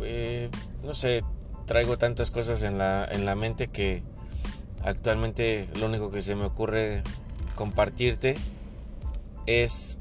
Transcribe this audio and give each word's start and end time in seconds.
eh, 0.01 0.49
no 0.83 0.95
sé, 0.95 1.23
traigo 1.65 1.99
tantas 1.99 2.31
cosas 2.31 2.63
en 2.63 2.79
la, 2.79 3.05
en 3.05 3.25
la 3.25 3.35
mente 3.35 3.67
que 3.67 4.01
actualmente 4.83 5.69
lo 5.79 5.85
único 5.85 6.09
que 6.09 6.23
se 6.23 6.35
me 6.35 6.45
ocurre 6.45 7.03
compartirte 7.55 8.35
es 9.45 9.99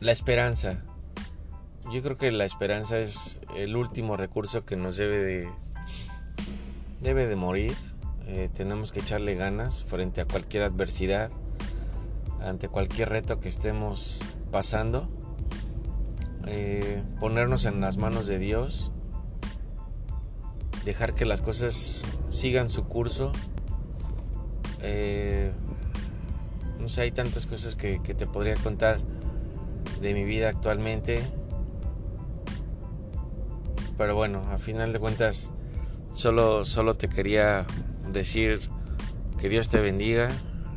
la 0.00 0.12
esperanza 0.12 0.82
yo 1.92 2.02
creo 2.02 2.16
que 2.16 2.30
la 2.30 2.44
esperanza 2.44 2.98
es 2.98 3.40
el 3.56 3.76
último 3.76 4.16
recurso 4.16 4.64
que 4.64 4.76
nos 4.76 4.96
debe 4.96 5.18
de, 5.22 5.48
debe 7.00 7.26
de 7.26 7.34
morir. 7.34 7.74
Eh, 8.26 8.48
tenemos 8.52 8.92
que 8.92 9.00
echarle 9.00 9.34
ganas 9.34 9.84
frente 9.84 10.20
a 10.20 10.24
cualquier 10.24 10.62
adversidad, 10.62 11.30
ante 12.40 12.68
cualquier 12.68 13.08
reto 13.08 13.40
que 13.40 13.48
estemos 13.48 14.20
pasando. 14.52 15.08
Eh, 16.46 17.02
ponernos 17.18 17.64
en 17.64 17.80
las 17.80 17.96
manos 17.96 18.28
de 18.28 18.38
Dios, 18.38 18.92
dejar 20.84 21.14
que 21.14 21.24
las 21.24 21.42
cosas 21.42 22.04
sigan 22.30 22.70
su 22.70 22.84
curso. 22.84 23.32
Eh, 24.80 25.50
no 26.78 26.88
sé, 26.88 27.02
hay 27.02 27.10
tantas 27.10 27.46
cosas 27.46 27.74
que 27.74 27.98
te 27.98 28.26
podría 28.26 28.54
contar 28.54 29.00
de 30.00 30.14
mi 30.14 30.24
vida 30.24 30.48
actualmente 30.48 31.20
pero 34.00 34.14
bueno, 34.14 34.42
a 34.50 34.56
final 34.56 34.94
de 34.94 34.98
cuentas, 34.98 35.50
solo, 36.14 36.64
solo 36.64 36.96
te 36.96 37.06
quería 37.06 37.66
decir 38.10 38.58
que 39.38 39.50
Dios 39.50 39.68
te 39.68 39.78
bendiga, 39.78 40.30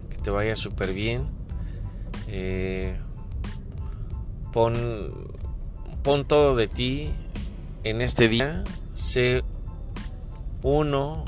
que 0.09 0.17
te 0.17 0.29
vaya 0.29 0.57
súper 0.57 0.93
bien. 0.93 1.29
Eh, 2.27 2.97
pon, 4.51 5.29
pon 6.03 6.27
todo 6.27 6.57
de 6.57 6.67
ti 6.67 7.11
en 7.85 8.01
este 8.01 8.27
día. 8.27 8.65
Sé 8.93 9.45
uno 10.61 11.23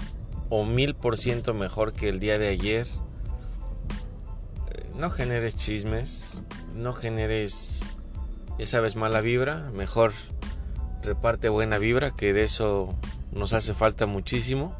o 0.49 0.65
mil 0.65 0.95
por 0.95 1.15
ciento 1.15 1.53
mejor 1.53 1.93
que 1.93 2.09
el 2.09 2.19
día 2.19 2.37
de 2.37 2.49
ayer. 2.49 2.87
No 4.97 5.11
generes 5.11 5.55
chismes, 5.55 6.41
no 6.75 6.91
generes 6.91 7.83
esa 8.57 8.81
vez 8.81 8.97
mala 8.97 9.21
vibra, 9.21 9.71
mejor 9.73 10.11
reparte 11.05 11.49
buena 11.49 11.77
vibra, 11.77 12.11
que 12.11 12.33
de 12.33 12.43
eso 12.43 12.93
nos 13.31 13.53
hace 13.53 13.73
falta 13.73 14.05
muchísimo. 14.05 14.75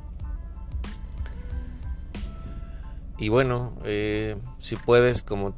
Y 3.18 3.30
bueno, 3.30 3.74
eh, 3.86 4.36
si 4.58 4.76
puedes, 4.76 5.24
como, 5.24 5.56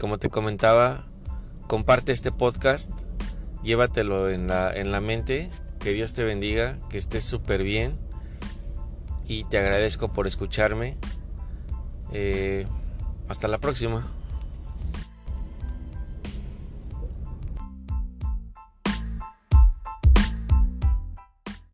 como 0.00 0.18
te 0.18 0.30
comentaba, 0.30 1.06
comparte 1.66 2.12
este 2.12 2.30
podcast, 2.30 2.90
llévatelo 3.62 4.30
en 4.30 4.46
la, 4.46 4.72
en 4.72 4.92
la 4.92 5.00
mente, 5.00 5.50
que 5.80 5.92
Dios 5.92 6.14
te 6.14 6.24
bendiga, 6.24 6.78
que 6.88 6.98
estés 6.98 7.24
súper 7.24 7.62
bien 7.62 7.98
y 9.26 9.44
te 9.44 9.58
agradezco 9.58 10.12
por 10.12 10.26
escucharme. 10.26 10.96
Eh, 12.12 12.66
hasta 13.28 13.48
la 13.48 13.58
próxima. 13.58 14.06